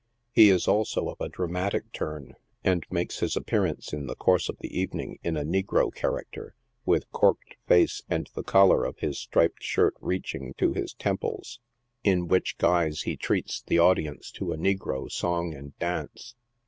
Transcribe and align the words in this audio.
He 0.31 0.49
is 0.49 0.67
also 0.67 1.09
of 1.09 1.21
a 1.21 1.29
dramatic 1.29 1.91
turn, 1.91 2.33
and 2.63 2.87
makes 2.89 3.19
his 3.19 3.35
appearance 3.37 3.93
in 3.93 4.07
the 4.07 4.15
course 4.15 4.49
of 4.49 4.57
the 4.59 4.75
evening 4.75 5.19
in 5.23 5.37
a 5.37 5.43
negro 5.45 5.93
character, 5.93 6.55
with 6.87 7.11
corked 7.11 7.55
face, 7.67 8.01
and 8.09 8.27
the 8.33 8.41
collar 8.41 8.83
of 8.83 8.97
his 8.97 9.19
striped 9.19 9.61
shirt 9.61 9.93
reaching 10.01 10.55
to 10.55 10.73
his 10.73 10.95
temples, 10.95 11.59
in 12.03 12.27
which 12.27 12.55
THE 12.57 12.63
PUGILISTS. 12.63 12.73
8fj 12.73 12.81
guise 12.81 13.01
he 13.03 13.15
treats 13.15 13.61
the 13.61 13.77
audience 13.77 14.31
to 14.31 14.51
a 14.51 14.57
negro 14.57 15.11
song 15.11 15.53
and 15.53 15.77
dance. 15.77 16.33